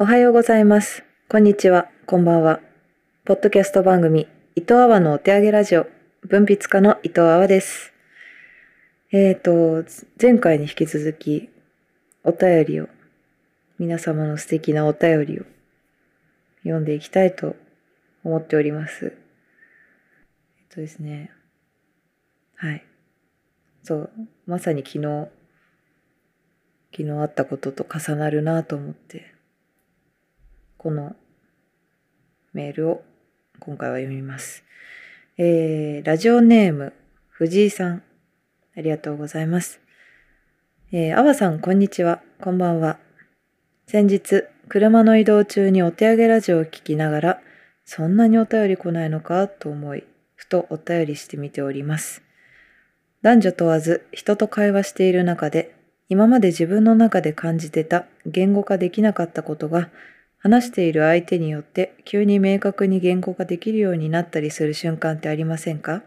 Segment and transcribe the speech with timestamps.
[0.00, 1.02] おはようございます。
[1.28, 1.90] こんにちは。
[2.06, 2.60] こんばんは。
[3.24, 5.88] ポッドキャスト番組、伊藤阿波のお手上げラジオ、
[6.22, 7.92] 文筆家の伊藤阿波です。
[9.10, 9.84] えーと、
[10.22, 11.50] 前回に引き続き、
[12.22, 12.88] お便りを、
[13.80, 15.42] 皆様の素敵なお便りを
[16.62, 17.56] 読んでいきたいと
[18.22, 19.06] 思っております。
[19.06, 21.32] えっとですね、
[22.54, 22.84] はい。
[23.82, 24.10] そう、
[24.46, 25.28] まさに昨日、
[26.96, 29.34] 昨日あったことと重なるなと思って、
[30.78, 31.16] この
[32.52, 33.02] メールを
[33.58, 34.62] 今回は読みます。
[35.36, 36.92] えー、ラジオネーム、
[37.30, 38.04] 藤井さん。
[38.76, 39.80] ありがとうございます。
[40.92, 42.22] えー、あわさん、こんにちは。
[42.40, 43.00] こんばんは。
[43.88, 47.40] 先日、車の移動中にお手上げラジオを聞きながら、
[47.84, 50.04] そんなにお便り来ないのかと思い、
[50.36, 52.22] ふとお便りしてみております。
[53.22, 55.74] 男女問わず人と会話している中で、
[56.08, 59.90] 今まで自分の中で感じてた言語化できなかったことが、
[60.38, 66.02] 話している相手によって急に明確に言語化できるようになったりする瞬間ってありませんか？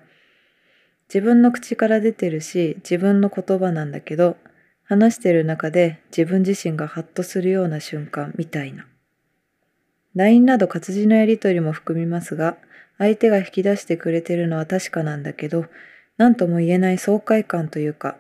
[1.10, 4.38] 自分の口から出てるし自分の言葉なんだけど
[4.84, 8.86] 話してる中で自分自身がハッとするような瞬間みたいな。
[10.16, 12.58] LINE など活字のやり取りも含みますが
[12.98, 15.66] 相手が引き出してくれてるのは確かなんだけど
[16.18, 18.18] 何とも言えない爽快感というか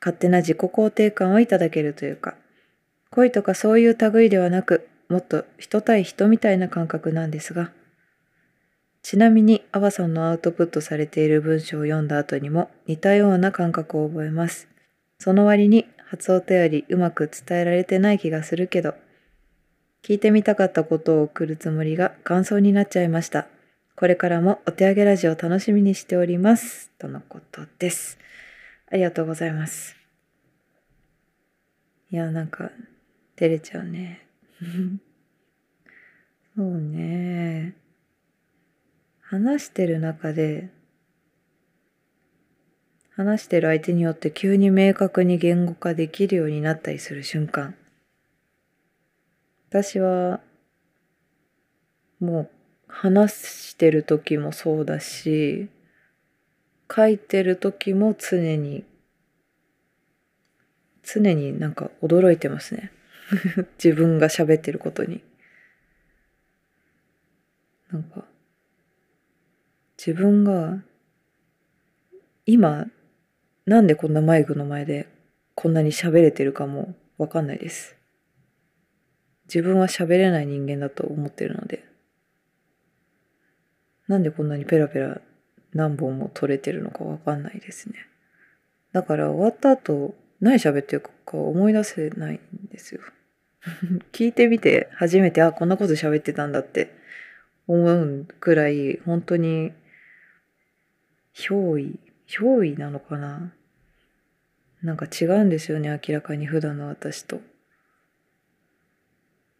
[0.00, 2.36] 勝手な自己肯定感をいただけるというか
[3.10, 7.72] 恋とかそういう類ではなくもっと人対人みたいな感覚なんですが、
[9.02, 14.68] ちなみに、アバさんのアウトプットされている文章を読んだ後にも似たような感覚を覚えます。
[15.18, 18.94] その割に、初お便りうまく伝えられてない気がするけど、
[20.02, 23.48] 聞いてみたかったことを送るつもりが感想になっちゃいました。
[23.96, 26.90] これからもお手上げラジオ楽しみにしております。
[26.98, 28.18] とのことです。
[28.90, 29.96] ありがとうございます。
[32.10, 32.70] いや、なんか、
[33.36, 34.29] 照れちゃうね。
[36.56, 37.74] そうね。
[39.20, 40.68] 話してる中で、
[43.10, 47.74] 話してる相手によって急に明確に言語化できるようになったりする瞬間。
[49.68, 50.40] 私は、
[52.18, 52.50] もう
[52.88, 55.68] 話してる時もそうだし、
[56.94, 58.84] 書いてる時も常に、
[61.02, 62.92] 常になんか驚いてますね。
[63.82, 65.22] 自分が喋ってることに。
[67.90, 68.26] なんか、
[69.98, 70.82] 自分が、
[72.46, 72.90] 今、
[73.66, 75.06] なんでこんなマイクの前で
[75.54, 77.96] こんなに喋れてるかもわかんないです。
[79.44, 81.84] 自分は喋れない人間だと思ってるので、
[84.08, 85.20] なんでこんなにペラペラ
[85.72, 87.94] 何本も取れてるのかわかんないですね。
[88.92, 93.02] だから終わった後、何喋ってるか思い出せないんですよ。
[94.12, 96.90] 聞いてみて初めてあこんなこと喋ってたんだって
[97.66, 99.72] 思うくらい本当に
[101.34, 103.52] 憑依憑依なのかな？
[104.82, 107.40] なんか違うんですよね明らかに普段の私と。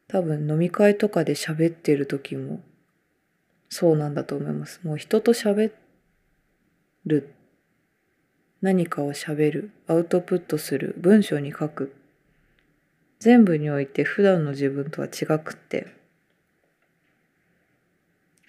[0.09, 2.63] 多分飲み会とかで喋ってる時も
[3.69, 4.81] そうなんだと思います。
[4.83, 5.73] もう人と喋
[7.07, 7.29] る
[8.61, 11.95] 何かを喋るアウトプットする文章に書く
[13.21, 15.87] 全部において普段の自分とは違くって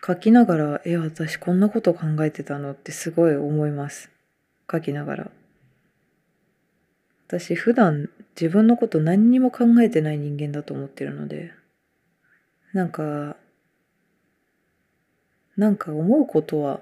[0.05, 4.09] 書きながら「え私こんなこと考えてたの?」ってすごい思います
[4.71, 5.31] 書きながら
[7.27, 8.09] 私普段
[8.39, 11.51] 自分のこと何にも考えてない人間だと思ってるので
[12.73, 13.35] なんか
[15.57, 16.81] なんか思うことは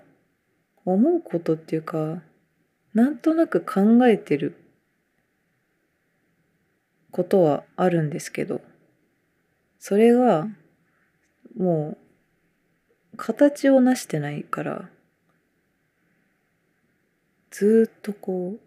[0.85, 2.21] 思うことっていうか
[2.93, 4.55] なんとなく考えてる
[7.11, 8.61] ことはあるんですけど
[9.79, 10.47] それが
[11.57, 11.97] も
[13.13, 14.89] う形を成してないから
[17.51, 18.59] ずっとこう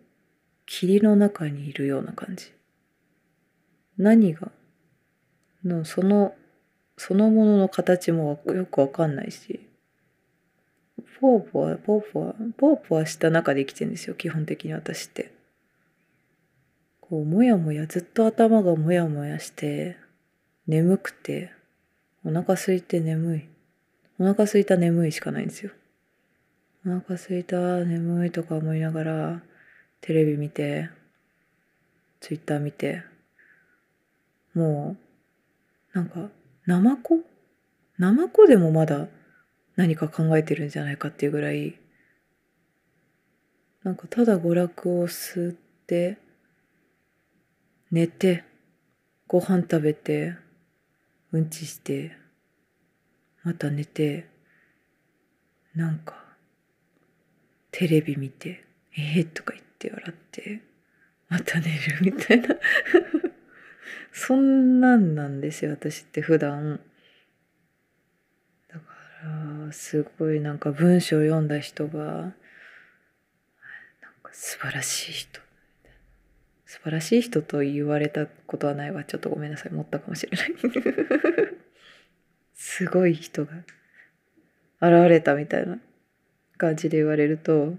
[0.66, 2.53] 霧の中にいるような感じ
[3.97, 4.50] 何が
[5.64, 6.34] のその
[6.97, 9.60] そのものの形もよくわかんないし
[11.21, 15.41] ポーポはポーポはポーポはした中で生きてるんですよ基本的に私って。
[17.12, 19.98] こうもやもやずっと頭がもやもやして
[20.66, 21.53] 眠くて
[22.24, 23.48] お腹空いて眠い。
[24.18, 25.72] お腹空いた眠いしかないんですよ。
[26.86, 29.42] お腹空いた眠いとか思いながら
[30.00, 30.88] テレビ見て
[32.20, 33.03] ツイッター見て
[34.54, 34.97] も
[35.94, 36.30] うなんか
[36.65, 37.18] ナマコ？
[37.98, 39.08] ナマコでもまだ
[39.76, 41.78] 何か考えてるんじゃないかっていうぐらい
[43.84, 45.54] なんかただ娯楽を吸っ
[45.86, 46.16] て
[47.92, 48.42] 寝て
[49.28, 50.34] ご飯食べて
[51.30, 52.16] うんちして
[53.44, 54.27] また寝て
[55.74, 56.15] なんか
[57.71, 58.65] テレビ見て
[58.97, 60.62] 「えー」とか言って笑って
[61.28, 62.48] また寝るみたいな。
[64.10, 66.80] そんなんなんですよ私って普段。
[68.68, 68.84] だか
[69.66, 72.33] らすごいなんか文章を読んだ人がなん
[74.22, 75.42] か素晴らしい人。
[76.72, 79.04] 素晴らしい人と言われたことはないわ。
[79.04, 79.72] ちょっとごめんなさい。
[79.74, 80.54] 持ったかもしれない。
[82.57, 83.53] すごい人が
[84.80, 85.78] 現れたみたいな
[86.57, 87.77] 感じで言われると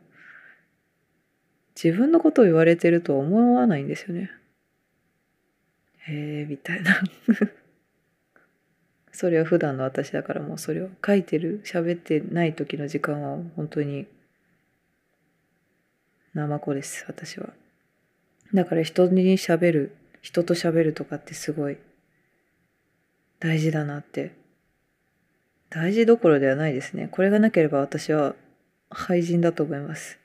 [1.74, 4.30] 自分のことを言われてるとは思わないんですよね。
[6.02, 7.02] へえみたいな。
[9.12, 14.06] それは普段の私だからもうそれを書いてる喋ってない時の時間は本当に
[16.36, 17.56] 生子です私は。
[18.54, 21.78] だから人に喋る人と喋るとかってすごい
[23.40, 24.34] 大事だなって。
[25.70, 27.10] 大事どころではないですね。
[27.12, 28.36] これがなければ私は
[28.92, 30.20] 廃人だと思います。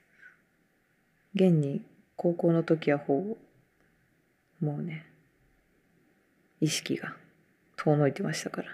[1.34, 1.82] 現に
[2.16, 3.36] 高校の時はほ
[4.60, 5.06] ぼもうね
[6.60, 7.14] 意識が
[7.76, 8.68] 遠のいてましたから。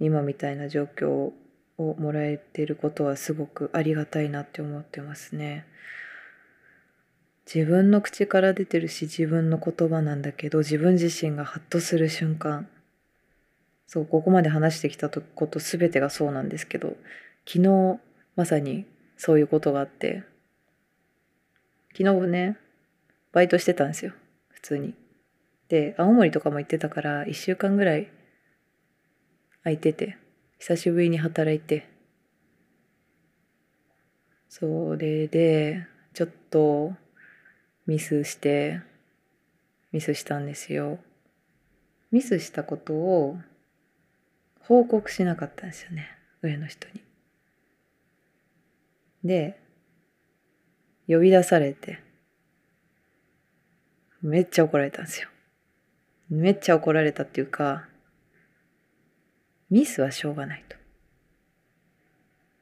[0.00, 1.34] 今みたいな状況を
[1.78, 5.66] もらえていることはすごくありがたいなって思ってますね。
[7.52, 12.68] 自分の口から出てるし自分の言葉なんだけど自分自身がハッとする瞬間。
[13.86, 16.96] そうここまで話してきたこと全てがそうなんですけど
[17.46, 18.00] 昨日
[18.34, 18.84] まさに
[19.16, 20.24] そういうことがあって
[21.96, 22.58] 昨日ね
[23.32, 24.12] バイトしてたんですよ
[24.48, 24.94] 普通に。
[25.68, 28.10] で青森とかも行ってたから1週間ぐらい
[29.62, 30.16] 空いてて
[30.58, 31.88] 久しぶりに働いて。
[34.48, 36.94] それでちょっと
[37.86, 38.80] ミスして
[39.92, 40.98] ミスしたんですよ。
[42.10, 43.38] ミスしたことを
[44.60, 46.08] 報告しなかったんですよね
[46.42, 47.00] 上の人に。
[49.24, 49.58] で
[51.08, 52.00] 呼び出されて
[54.22, 55.28] めっちゃ怒られたんですよ。
[56.28, 57.86] めっちゃ怒られたっていうか、
[59.70, 60.76] ミスはしょうがないと。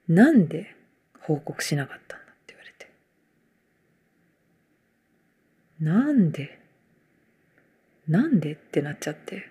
[0.09, 0.77] なんで
[1.21, 2.91] 報告しなかったんだって言われて。
[5.81, 6.59] なんで？
[8.09, 9.49] なんでってなっちゃって。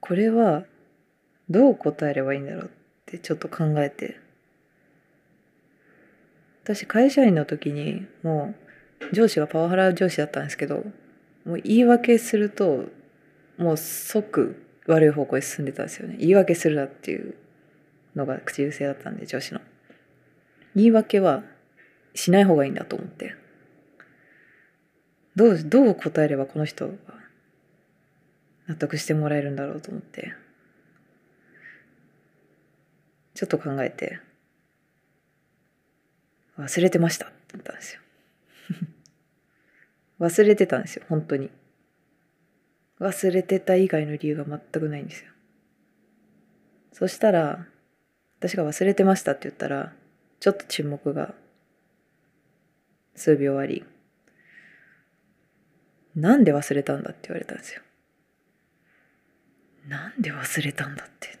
[0.00, 0.64] これは
[1.48, 2.68] どう答えればいいんだろうっ
[3.06, 4.18] てちょっと考えて。
[6.62, 8.54] 私会社員の時にも
[9.12, 10.76] う上司がパワハラ上司だったんですけど
[11.44, 12.86] もう言い訳すると
[13.58, 14.56] もう即
[14.86, 17.34] 悪い方向へ進んでたんですよね言い訳するなっていう
[18.16, 19.60] のが口癖だったんで上司の
[20.74, 21.42] 言い訳は
[22.14, 23.34] しない方がいいんだと思って。
[25.36, 26.94] どうどう答えればこの人が
[28.68, 30.32] 納得してもらえるんだろうと思って。
[33.34, 34.20] ちょっと考えて。
[36.56, 38.00] 忘れてましたって言ったんですよ。
[40.20, 41.50] 忘れてたんですよ本当に。
[43.00, 45.32] 忘れてた以外の理由が全くないんですよ。
[46.92, 47.66] そしたら
[48.38, 49.92] 私が忘れてましたって言ったら
[50.38, 51.34] ちょっと沈黙が
[53.14, 53.84] 数秒あり
[56.14, 57.82] なんで忘れたんだって言われたんですよ
[59.88, 61.38] なんで忘れたんだって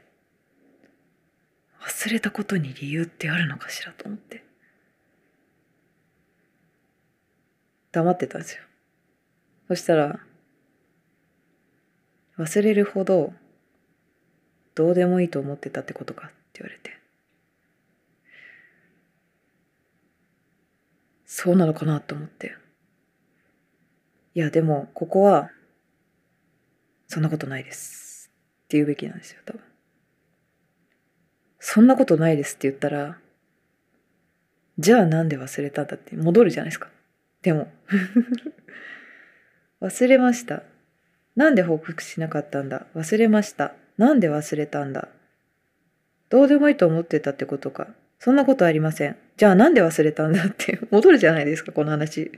[1.80, 4.44] 忘れたことに理由ってあるのかしらと思って
[7.94, 8.62] 黙ってたんですよ。
[9.68, 10.18] そしたら、
[12.36, 13.32] 忘れるほど
[14.74, 16.98] どうでもいいと思ってたってことかって言われて。
[21.36, 22.54] そうなのかなと思って。
[24.34, 25.50] いや、でも、ここは、
[27.08, 28.30] そんなことないです。
[28.66, 29.60] って言うべきなんですよ、多分。
[31.58, 33.18] そんなことないですって言ったら、
[34.78, 36.88] じゃあなんで忘れたんだって戻るじゃないですか。
[37.42, 37.66] でも
[39.82, 40.62] 忘れました
[41.34, 42.86] なんで報告しなかったんだ？
[42.94, 45.08] 忘れましたなんで忘れたんだ？
[46.28, 47.88] どうでもいいと思ってたってことか
[48.24, 49.18] そんなことありません。
[49.36, 50.78] じゃあなんで忘れたんだって。
[50.90, 52.32] 戻るじゃないですかこの話。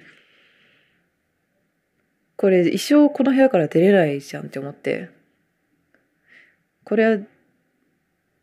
[2.34, 5.10] これ一生この部屋から出れないじゃんって思って。
[6.82, 7.20] これは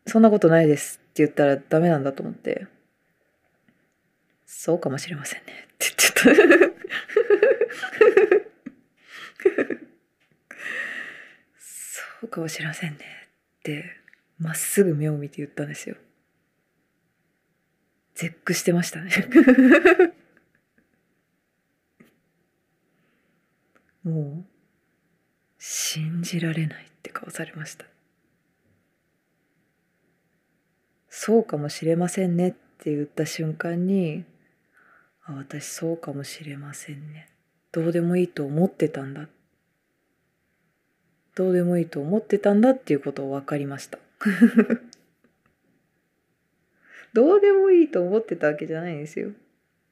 [0.06, 2.66] そんなことないですって言ったらダメなんだと思って。
[4.46, 5.68] そうかもしれませんね。
[5.74, 5.88] って
[6.24, 6.64] 言ってた。
[11.60, 12.98] そうかもしれませんね。
[13.58, 13.84] って
[14.38, 15.96] まっすぐ目を見て言ったんですよ。
[18.14, 19.10] 絶句してましたね。
[24.04, 24.50] もう
[25.58, 27.86] 信じられないって顔されました。
[31.08, 34.24] そうかもしれませんねって言った瞬間に
[35.22, 37.28] あ私そうかもしれませんね。
[37.72, 39.28] どうでもいいと思ってたんだ。
[41.34, 43.98] どうでもいいと思ってたんだっていうことを分かりました。
[47.14, 49.30] どうでもいいと思ってたわけじゃないんですよ。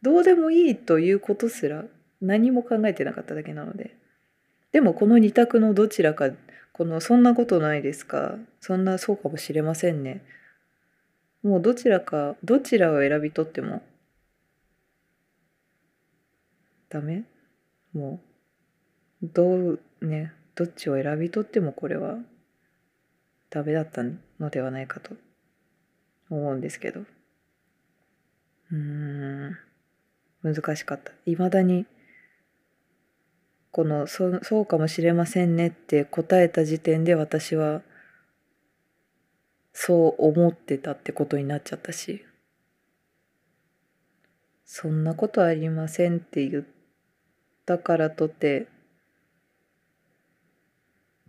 [0.02, 1.84] どうでもいいということすら
[2.20, 3.96] 何も考えてなかっただけなので。
[4.72, 6.30] でもこの二択のどちらか
[6.72, 8.38] この「そんなことないですか。
[8.60, 10.24] そんなそうかもしれませんね」
[11.42, 13.82] もうどちらかどちらを選び取っても
[16.88, 17.24] ダメ？
[17.92, 18.20] も
[19.22, 22.18] うどうねどっちを選び取ってもこれは
[23.50, 24.02] ダメだった
[24.40, 25.14] のではないかと
[26.30, 27.04] 思うんですけど。
[28.72, 29.56] うん。
[30.42, 31.12] 難しかった。
[31.26, 31.86] いまだに
[33.70, 37.82] このそ「そうかもしれませんね」って答えた時点で私は
[39.72, 42.24] そう思ってたってことになっちゃったし。
[44.64, 46.64] そんなことありませんって言っ
[47.66, 48.68] たからとて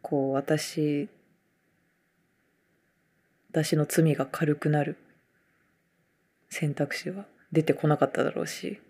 [0.02, 1.10] こう私
[3.50, 4.96] 私の罪が軽くなる。
[6.50, 7.26] 選択肢は。
[7.54, 8.82] 出てこなかっただろうし。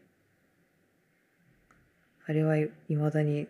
[2.25, 3.47] あれはいまだに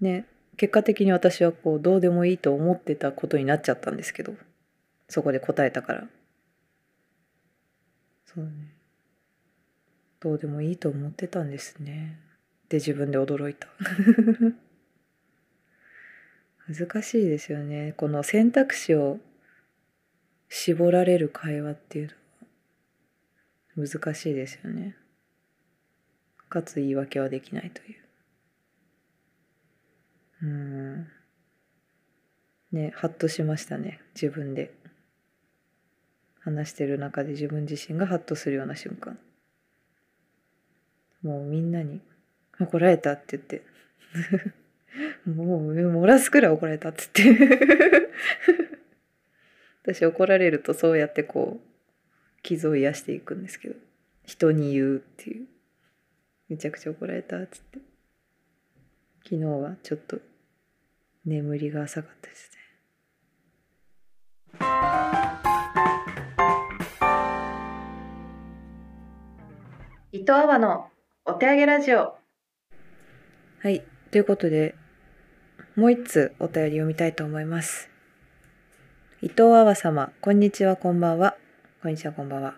[0.00, 0.24] ね
[0.56, 4.34] 結果的に私はこうどうでもいいと思ってたことになっちゃったんですけど
[5.08, 6.06] そこで答えたから。
[8.26, 8.50] そうね。
[10.20, 12.20] どうでもいいと思ってたんですね。
[12.68, 13.68] で自分で驚いた。
[16.68, 17.94] 難しいですよね。
[17.96, 19.18] この選択肢を
[20.50, 22.17] 絞られる会話っていうのは。
[23.78, 24.96] 難しいですよね。
[26.48, 27.96] かつ言い訳はできないという。
[30.42, 31.08] うん。
[32.72, 34.00] ねハッとしましたね。
[34.14, 34.74] 自分で。
[36.40, 39.16] 話してる中で自分自身がハッとするような瞬間。
[41.22, 42.00] もうみんなに
[42.58, 43.62] 「怒られた」って言って。
[45.30, 48.08] もう漏らすくらい怒られたって言って。
[49.84, 51.67] 私怒られるとそうやってこう
[52.42, 53.74] 傷を癒していくんですけど
[54.24, 55.46] 人に言うっていう。
[56.48, 57.78] めちゃくちゃ怒られたっつって。
[59.24, 60.18] 昨日はちょっと
[61.26, 62.58] 眠りが浅かったですね。
[70.12, 70.88] 糸あわの
[71.26, 72.16] お手上げラジオ。
[73.60, 73.82] はい。
[74.10, 74.74] ということで
[75.74, 77.90] もう一つお便り読みたいと思います。
[79.20, 81.37] 伊藤あわ様こんにちはこんばんは
[81.80, 82.54] こんにちはこんばんは。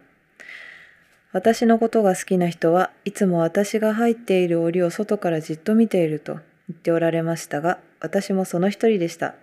[1.32, 9.34] 私のことが好きな人はいつも私が入っている檻を外からじっと見ていると言っておられましたが私もその一人でした。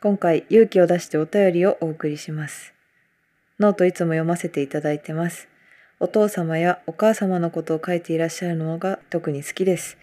[0.00, 2.72] 今回勇気を出してお便りをお送りします。
[3.60, 5.46] ノートいつも読ませていただいてます。
[6.00, 9.98] お父様やお母様のことを書いていらっしゃるのが特に好きです。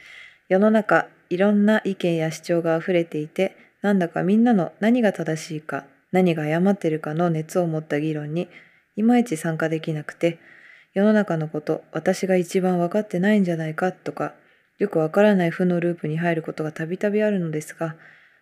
[0.49, 8.49] 世の中、いろんな意見や主張が溢れていて、なんだかみんなの何が正しいか、何が誤ってるかの熱を持った議論に
[8.95, 10.39] いまいち参加できなくて、
[10.93, 14.33] 世の中のこと、私が一番分かってないんじゃないかとか、
[14.77, 17.95] よくわからない負のループに入ることがたびたびあるのですが、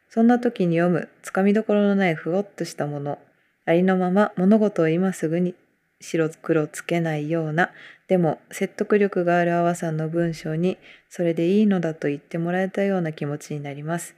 [0.10, 3.20] そんな時に読むつかみどころのないふわっとしたもの、
[3.66, 5.56] ありのまま物事を今すぐに
[6.02, 7.72] 白黒つけないような
[8.08, 10.78] でも説得力がある阿波さんの文章に
[11.10, 14.16] それでいいのだと言ってもらえたような気持ちになります。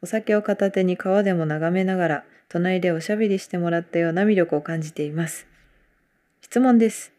[0.00, 5.46] お酒を片手に川でも眺めながら隣でおしゃべりしてもらったような魅力を感じています。
[6.40, 7.12] 質問です。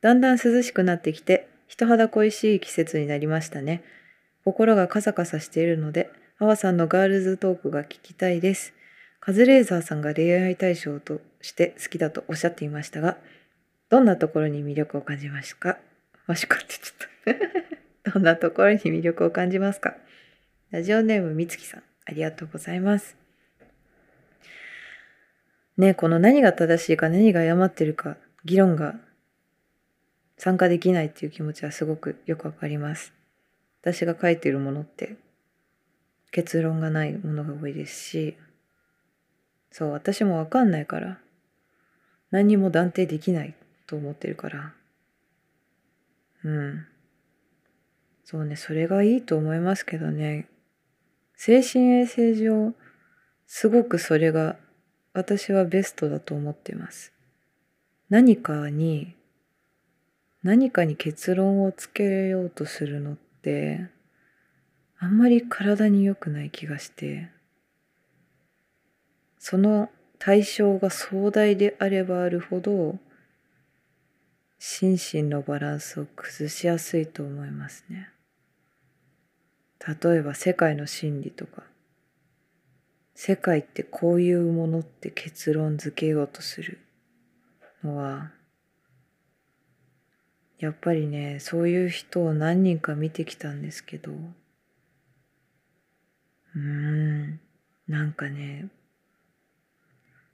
[0.00, 3.82] だんだん涼しくなってきて人肌恋しい季節になりましたね。
[4.44, 8.74] 心がカサカサしているので阿波さんのガールズトークが聞きたいです。
[9.20, 13.16] カズレーザーさんが恋愛対象として好きだとおっしゃっていましたが
[13.88, 15.78] どんなところに魅力を感じますか？
[16.26, 17.34] もしかってちょっ
[18.04, 18.12] と。
[18.12, 19.94] どんなところに魅力を感じますか？
[20.70, 23.23] ラジオネームみつきさん、ありがとうございます。
[25.76, 28.94] ねこの何が正しいか何が誤ってるか、議論が
[30.36, 33.12] 参加できないっていう気持ちはすごくよくわかります。
[33.80, 35.16] 私が書いているものって
[36.30, 38.36] 結論がないものが多いですし、
[39.70, 41.18] そう、私もわかんないから、
[42.34, 43.54] 何にも断定できない
[43.86, 44.74] と思ってるから
[46.42, 46.86] うん
[48.24, 50.48] そうねそれがいいと思いますけどね
[51.36, 52.74] 精神衛生上
[53.46, 54.56] すごくそれが
[55.14, 57.12] 私はベストだと思ってます
[58.10, 59.14] 何かに
[60.42, 63.86] 何かに結論をつけようとするのって
[64.98, 67.30] あんまり体に良くない気がして
[69.38, 72.98] その対象が壮大であればあるほど
[74.58, 78.08] 心身のバランスを崩しやすいと思いますね。
[79.86, 81.64] 例えば世界の真理とか
[83.14, 86.78] 世界ってこういうものって結論付けようとする。
[87.84, 88.32] のは
[90.58, 97.40] やっぱりねそういう人を何人か見てきたんですけどうーん
[97.86, 98.68] なんかね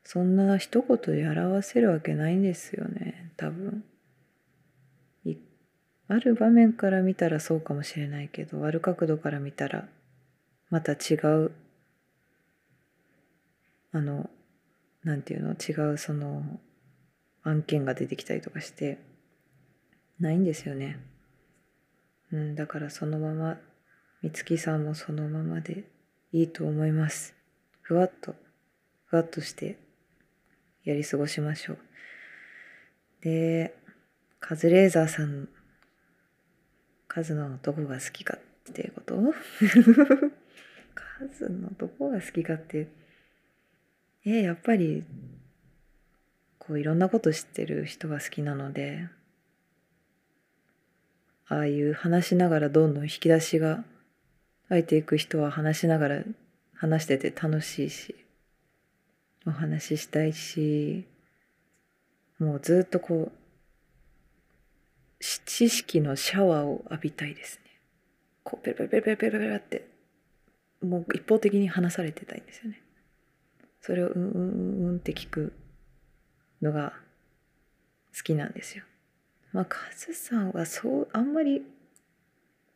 [0.05, 3.85] そんな一言で表せるわけないんですよね多分。
[6.13, 9.87] ある場面から見たらそうかもしれないけどある角度から見たら
[10.69, 11.53] また違う
[13.93, 14.31] あの
[15.05, 16.61] なんていうの違うその
[17.43, 18.99] 案件が出てきたりとかして
[20.19, 21.01] ないんですよね。
[22.33, 23.59] うん、だからそのまま
[24.23, 25.85] 美月さんもそのままで
[26.33, 27.35] いいと思います。
[27.81, 28.35] ふわっと
[29.07, 29.79] ふわっとして
[30.85, 31.79] やり過ごしましょう。
[33.23, 33.75] で
[34.39, 35.49] カズレーザーさん
[37.09, 39.15] 数のどこが好きかっていうこと？
[41.29, 42.89] 数のどこが好きかって
[44.25, 45.05] えやっぱり
[46.59, 49.09] こういろんなこと知ってる人が好きなので
[51.49, 53.85] ああいう話しながらどんどん引き出しが
[54.69, 56.23] 開いていく人は話しながら
[56.75, 58.15] 話してて楽しいし
[59.47, 61.07] お話ししたいし
[62.39, 63.33] もうずっとこう
[65.45, 67.71] 知識のシャワーを浴びたいですね。
[68.43, 69.87] こうペラペラペラペラペラって
[70.83, 72.83] もう一方的に話されてたいんですよね。
[73.81, 75.53] それをうんうんうんって聞く
[76.63, 76.93] のが
[78.17, 78.85] 好きなんですよ。
[79.53, 81.63] まあカズさんはそうあんまり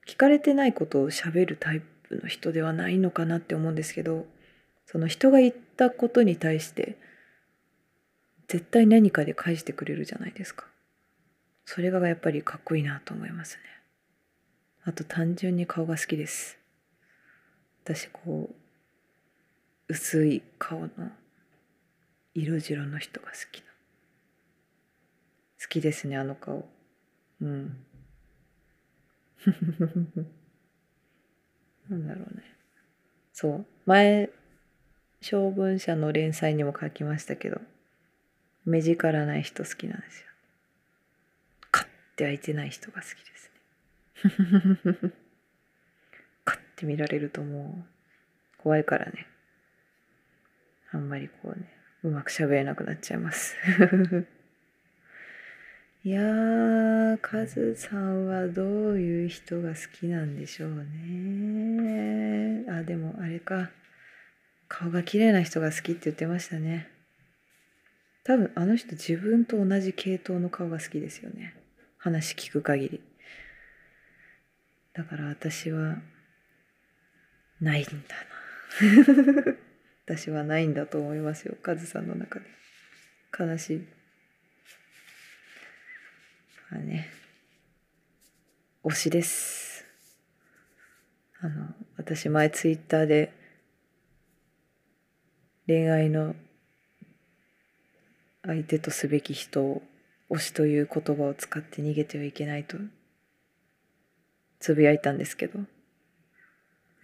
[0.07, 4.27] 聞かれてないことを喋るタイプの人ではないのかなって思うんですけど
[4.87, 6.99] その人が言ったことに対して
[8.49, 10.67] 絶対何かで返してくれるじゃないですか。
[11.67, 13.61] それがやっぱりかっこいいなと思いますね
[14.85, 16.59] あと単純に顔が好きです
[17.85, 18.55] 私こう
[19.95, 20.89] 薄い顔の
[22.35, 23.67] 色白の人が好きな。
[25.63, 26.69] 好きですねあの顔。
[27.41, 27.77] うん。
[31.89, 32.43] なんだろうね。
[33.33, 33.67] そう。
[33.87, 34.31] 前
[35.21, 37.61] 小文社の連載にも書きましたけど
[38.65, 40.27] 目力ない人好きなんですよ。
[41.77, 43.51] って開いてない人が好きです
[44.39, 45.13] ね。
[46.45, 47.87] カッて見られるとも
[48.59, 49.29] う怖いからね。
[50.95, 51.69] あんまりこうね、
[52.03, 53.57] うまく喋れなくなっちゃいます。
[56.05, 62.65] いやー、カズさんはどういう人が好きなんでしょうね。
[62.71, 63.71] あ、でもあれか。
[64.69, 66.89] 顔が綺麗な人が好きって言ってましたね。
[68.23, 71.55] 多分あの人自分と同じ系統の顔が好きですよね。
[71.99, 73.01] 話聞く限り
[74.93, 75.97] だから私は
[77.61, 79.55] ないんだな
[80.07, 81.57] 私はないんだと思いますよ。
[81.63, 82.47] カズさんの中で。
[83.39, 83.79] 悲しい。
[86.71, 87.09] まあね。
[88.85, 89.87] 推しです。
[91.41, 93.33] あの私前ツイッターで
[95.67, 96.35] 恋愛の
[98.43, 99.83] 相手とすべき人を
[100.31, 102.77] 推しという言葉を使って逃げてはいけないと
[104.59, 105.61] つぶやいたんですけど。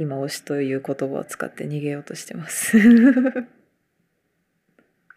[0.01, 2.79] 今推しという言葉を使って逃げようとしてます。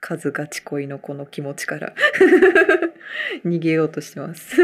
[0.01, 1.95] 数がち恋のこの気持ちから
[3.45, 4.57] 逃げようとしてます。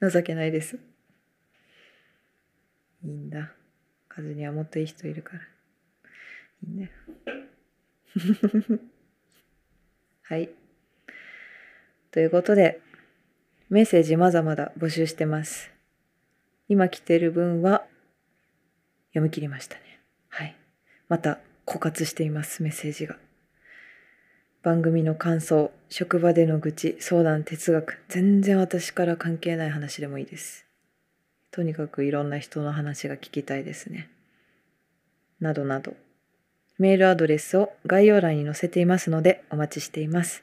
[0.00, 0.80] 情けないです。
[3.04, 3.54] いいんだ。
[4.08, 5.42] 数にはもっといい人いるから。
[6.64, 6.90] いいんだよ。
[10.22, 10.50] はい。
[12.10, 12.80] ということで、
[13.68, 15.70] メッセージまだまだ募集してます。
[16.68, 17.86] 今来てる分は
[19.14, 20.00] 読み切りましたね。
[20.28, 20.56] はい。
[21.08, 23.16] また枯渇しています、メッセージが。
[24.62, 30.66] 番組の感想、職場での愚痴、相談、哲学、全然私から関係ない話でもいいです。
[31.50, 34.10] とにかくいろんな人の話が聞きたいですね。
[35.40, 35.94] などなど。
[36.78, 40.42] メールアドレスを概要欄に載せていますのでお待ちしています。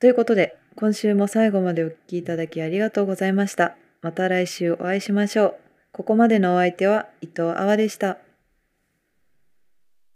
[0.00, 3.76] ということで、今週も最後までお聴きいただきありがとうございました。
[4.00, 5.65] また来週お会いしましょう。
[5.96, 8.18] ここまでのお相手は伊藤あわでした。